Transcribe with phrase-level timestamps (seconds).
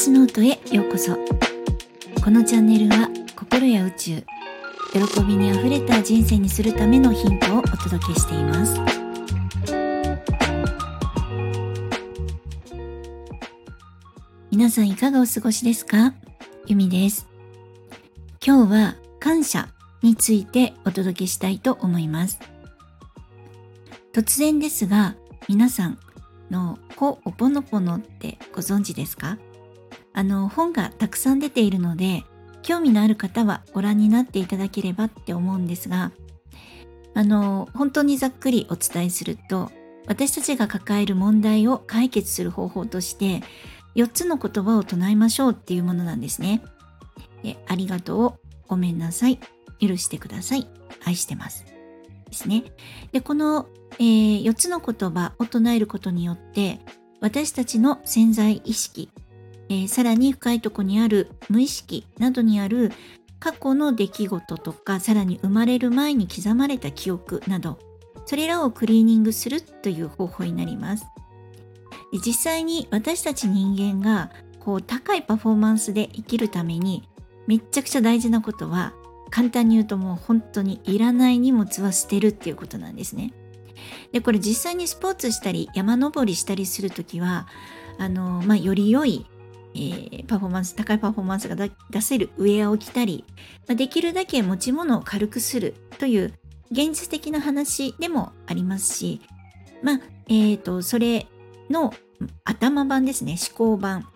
[0.00, 1.16] 私の音へようこそ。
[2.22, 4.24] このチャンネルは心や宇宙
[4.92, 8.80] 喜びにあふれた人生にするためのヒントをお届けしています。
[14.52, 16.14] 皆さんいかがお過ごしですか？
[16.68, 17.26] ゆみです。
[18.40, 19.66] 今日は感謝
[20.02, 22.38] についてお届けしたいと思います。
[24.12, 25.16] 突然ですが
[25.48, 25.98] 皆さん
[26.52, 29.38] のほおぽのぽのってご存知ですか？
[30.18, 32.24] あの本がたくさん出ているので
[32.62, 36.10] 興味のある方はご覧になっていただければって思うんですが
[37.14, 39.70] あの本当にざっくりお伝えすると
[40.08, 43.42] 私たちが抱える問題を解決する方法として
[43.94, 46.62] 4つの言葉を唱えましょうっていうものなんですね。
[47.66, 49.38] ありがとう、ごめんなさい、
[49.80, 50.68] 許してください、
[51.04, 51.64] 愛してます。
[52.28, 52.64] ですね。
[53.12, 56.80] で、この、えー、4つの言葉を唱えることによって
[57.20, 59.10] 私たちの潜在意識
[59.68, 62.92] えー、さらに深いとこにある無意識などにある
[63.38, 67.78] 過去の出来事とかさらに生まれる前に刻まれた記憶など
[68.26, 71.06] それらをクリーニングするという方法になります。
[72.12, 74.30] 実際に私たち人間が
[74.60, 77.08] こう高いパフォーマンスで生きるために
[77.46, 78.94] めっちゃくちゃ大事なことは
[79.30, 83.32] 簡単に言うともう本当にいらない荷物は捨てるっていうことなんですね。
[84.12, 87.46] でこれ実際にスポーツしたり山登りしたりする時は
[87.98, 89.26] あの、まあ、より良い
[89.74, 93.24] えー、パフォーマンス、高いパフォーマンスが出せるウェアを着たり、
[93.66, 96.32] まあ、できるだけ持ち物を軽くするという
[96.70, 99.20] 現実的な話でもありますし、
[99.82, 101.26] まあ、えっ、ー、と、それ
[101.70, 101.94] の
[102.44, 104.06] 頭版ですね、思考版。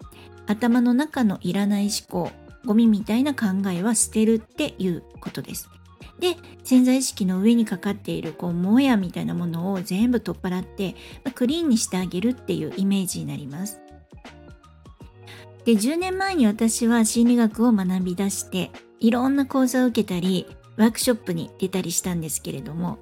[0.46, 2.32] 頭の中のいらない思考、
[2.64, 5.68] ゴミみたいな考えは捨てるっていうことです。
[6.18, 13.80] で、潜在意識の上にかかっている、こう、もやみたいなものを全部取っ払って、まあ、クリーンにしてあげるっていうイメージになります。
[15.64, 22.98] で10年前に私は心理学を学び出していろんな講座を受けたりワークショップに出たりしたんですけれども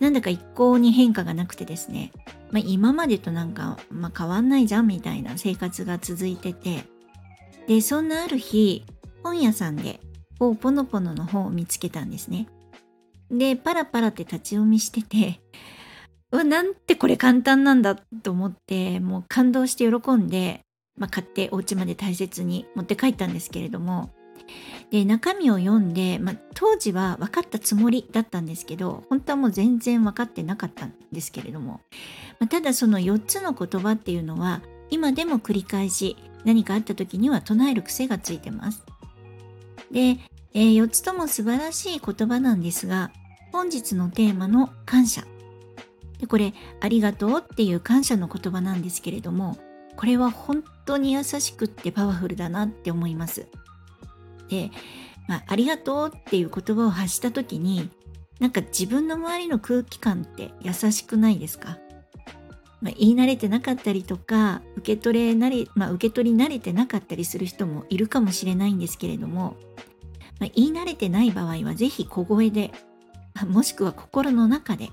[0.00, 2.12] なんだか一向に変化がなくてですね、
[2.50, 6.84] まあ、今までとなんか、まあ、変わんないじゃんみたいな生活が続いてて
[7.66, 8.84] でそんなある日
[9.22, 10.00] 本屋さんで
[10.38, 12.48] ポポノポノの本を見つけたんですね。
[13.30, 15.40] でパラパラって立ち読みしてて
[16.30, 20.63] うわなんてこれ簡単なんだと思ってもう感動して喜んで
[20.96, 24.10] まあ、買ってお家まで大切に持って帰ったんですけれども。
[24.90, 31.80] で中身を読んで、まあ、当時は分かったつもりだったんですけど本当はもう全然分かってなかったんですけれども、
[32.38, 34.60] まあ、ただその4つの言葉っていうのは
[34.90, 38.84] 今でも繰り返し何かあった時には唱える癖がついてます。
[39.90, 40.18] で、
[40.52, 43.10] えー、4つとも素晴らしい言葉なんですが
[43.50, 45.24] 本日のテーマの感謝。
[46.18, 49.58] でこれありがとうっていう感謝の言葉なんですけれども
[49.96, 53.46] これは本当に優しくってパワフルだなって思います。
[54.48, 54.70] で、
[55.28, 57.90] まあ、ありがとうっていう言葉を発した時に
[58.40, 61.78] なんか自分の周りの空気感って優しくないですか、
[62.80, 69.56] まあ、言い慣れてなかったりとか受け取れ慣れ、まあ、受け取り慣れてなかったりする人もいるかもしれないんですけれども、
[70.40, 72.72] まあ、言い慣れてない場合は是非小声で
[73.48, 74.90] もしくは心の中で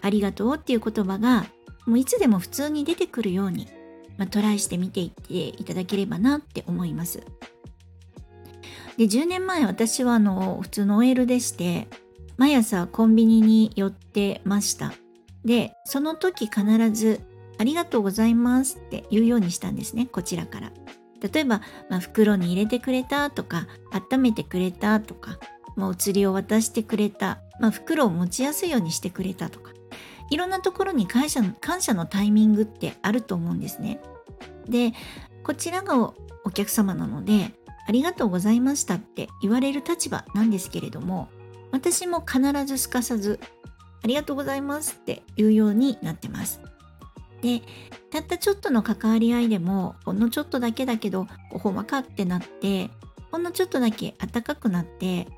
[0.00, 1.46] ありがとうっていう言葉が
[1.86, 3.68] もういつでも普通に出てくるように
[4.18, 7.22] まあ、トライしてみていっていただければなって思います。
[8.98, 11.86] で10年前私はあの普通の OL でして
[12.36, 14.92] 毎朝コンビニに寄ってました。
[15.44, 17.20] でその時必ず
[17.58, 20.72] 「ありがとうございます」って言うようにしたんですねこちらから。
[21.20, 25.38] 例えば、まあ、袋に入れてくれたとか温めてくれたとか、
[25.74, 29.72] まあ、お釣りを渡してくれた、まあ、袋を持ちやすいようにしてくれたとか
[30.30, 34.00] いろんなところに感謝の感謝のタイミングってあると思うんですね。
[34.68, 34.92] で
[35.42, 36.12] こちらが
[36.44, 37.52] お客様なので
[37.86, 41.28] ありがとうございましたって言われる立場なんですけれども
[41.72, 43.40] 私も必ずすかさず
[44.04, 46.60] ありがとうございますって言うようになってます。
[47.40, 47.62] で
[48.10, 52.90] たったちょっとの関わり合いでもほんのちょっとだけだけどほんわかってなって
[53.30, 55.28] ほんのちょっとだけ暖かくなって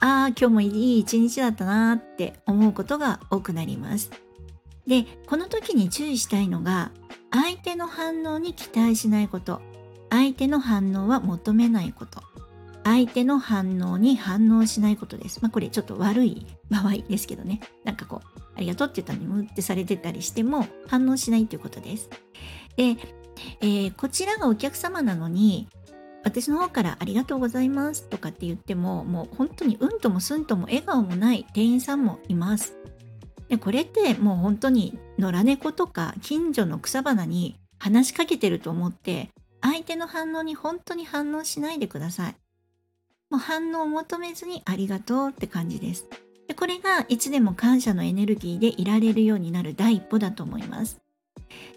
[0.00, 4.27] ああ今日もいい一日だったなって思うことが多くなります。
[4.88, 6.90] でこの時に注意したいのが
[7.30, 9.60] 相手の反応に期待しないこと
[10.10, 12.22] 相手の反応は求めないこと
[12.84, 15.40] 相手の反応に反応しないことです。
[15.42, 17.60] まあこれちょっと悪い場合ですけどね。
[17.84, 22.08] なんかこう、ありがとうって言ったのにムってされてたりしても反応しないということです。
[22.76, 22.96] で、
[23.60, 25.68] えー、こちらがお客様なのに
[26.24, 32.74] 私の方からありがとうございますとかって言ってももう本当にうんともすんとも笑顔もない店員さんもいます。
[33.48, 39.30] でこれってもう本当に野良猫とか近所の草花に話しかけてると思って
[39.60, 42.36] 相手の反応に本当に反応しないでください。
[43.30, 46.06] もう反応を求めずにありがとうって感じです。
[46.46, 50.98] でこれがいつでも感謝のエネルギーでいられるようになる第一歩だと思います。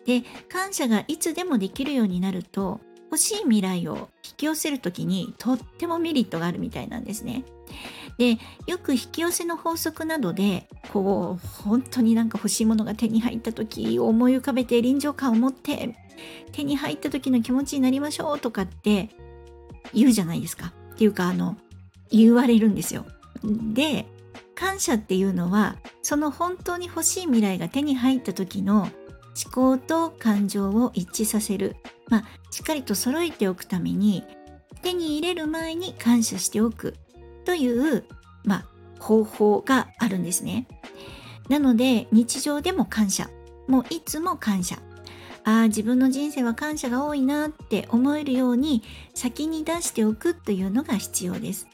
[0.06, 7.44] で、感謝がいつでもできるようになると、欲しい未来を引き寄せるときにとってもメリットがあるみたいなんですね。
[8.22, 8.38] で、
[8.68, 15.96] よく引き寄せの法則などで、こう、本当になんか欲しいものが手に入った時を思い浮かべて臨場感を持って
[16.52, 19.10] 手に入った時の気持ちになりましょうとかって
[19.92, 20.72] 言うじゃないですか。
[20.94, 21.58] っていうか、あの、
[22.12, 23.08] 言われるんですよ。
[23.74, 24.06] で、
[24.54, 31.76] 感謝っていうのは、その本当に欲しい未来が手に入った時の思考と感情を一致させる。
[32.08, 34.24] まあ、しっかりと揃えておくために、
[34.84, 36.94] 手に入れる前に感謝しておく
[37.46, 38.06] という、
[38.44, 38.66] まあ、
[39.00, 40.68] 方法があるんですね。
[41.50, 43.30] なので、日常でも感謝。
[43.68, 44.78] もういつも感謝。
[45.44, 48.84] ああ、自分の人生は感謝が多いなって思えるように
[49.14, 51.68] 先に出しておくというのが必要です。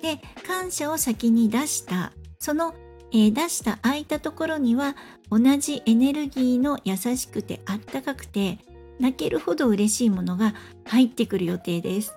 [0.00, 2.74] で、感謝を先に出した、その、
[3.10, 4.96] えー、出した空いたところには
[5.30, 8.58] 同じエネルギーの優しくてあったかくて
[8.98, 10.54] 泣けるほど嬉しいものが
[10.86, 12.12] 入ってくる予定です。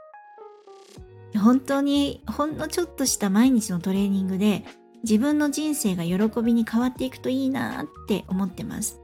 [1.35, 4.63] 本当にほんのちょっとした毎日のトレーニングで
[5.03, 8.99] 自分の人生が喜びに変わっていくといいなって思ってます。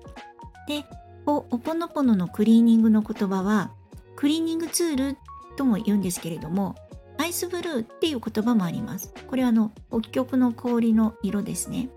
[0.67, 0.85] で、
[1.25, 3.71] おおぽのぽののクリーニングの言葉は
[4.15, 5.17] クリーニングツール
[5.55, 6.75] とも言うんですけれども
[7.17, 9.13] アイスブルーっていう言葉もあります。
[9.27, 11.89] これはあの北極の氷の色ですね。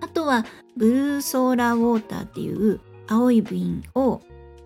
[0.00, 0.44] あとは
[0.76, 4.20] blue solar water っていう青い瓶を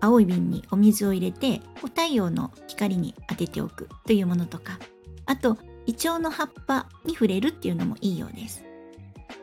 [0.07, 4.79] 青い瓶にお水を入れて太陽の光に当てておくというものとか
[5.25, 8.63] あとイチョウの葉っぱに触れるっていうのもいいようです。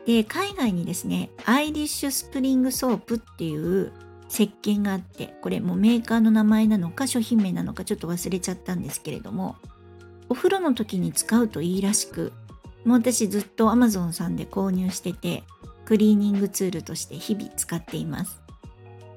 [0.07, 3.91] で海外にですねアイリッシュスプリングソープっていう
[4.27, 9.55] 石鹸があってこれもメーカーの名前なのか商品名なのかちょっと忘れちゃったんですけれども
[10.29, 12.33] お風呂の時に使うといいらしく
[12.85, 15.43] もう私ずっと Amazon さんで購入してて
[15.85, 18.44] クリーニングツールとして日々使っています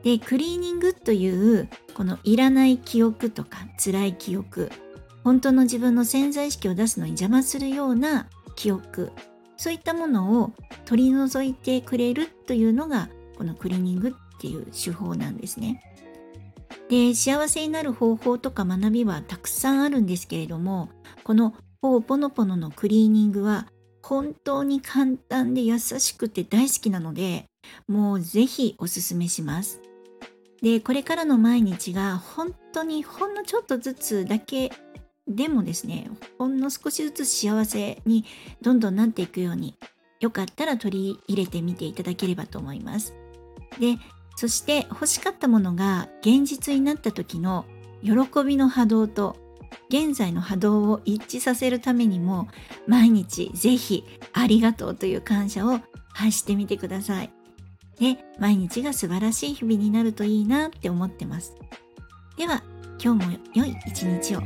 [0.03, 4.71] でクリーニングというこのいらない記憶とか辛い記憶
[5.25, 9.13] 本当の自分の潜在意識を出すのに邪魔するような記憶
[9.57, 10.53] そういったものを
[10.85, 15.83] 取り除いてくれるというのがこのクリーニングっていう手法なんですね。
[16.89, 20.89] で幸せになる方法とか学びはたくさんあるんですけれども
[21.23, 23.67] このポーポノポノのクリーニングは
[24.03, 27.45] 本当に簡単で優しくて大好きなので
[27.87, 29.81] もうぜひおすすめします。
[30.63, 34.73] でこれからの毎日が本当にほんのちょっとずつだけ
[35.27, 38.25] でもですねほんの少しずつ幸せに
[38.61, 39.77] どんどんなっていくように
[40.21, 43.15] よかったら取り入れてみていただければと思います。
[43.79, 43.99] で
[44.37, 47.65] そして欲しかったものが現実になった時の
[48.03, 48.13] 喜
[48.45, 49.37] びの波動と
[49.89, 52.49] 現在の波動を一致させるためにも
[52.87, 55.81] 毎日ぜひありがとうという感謝を
[56.13, 57.38] 発してみてください。
[58.01, 61.55] で、毎日が素晴らしい日々になるといいなって思ってます。
[62.37, 62.63] では、
[63.03, 64.43] 今日も良い一日を。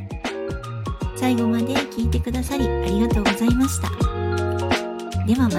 [1.17, 3.89] 最後まで聞いてくださりありがとうございました。
[5.25, 5.51] ではま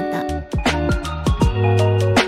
[2.17, 2.22] た。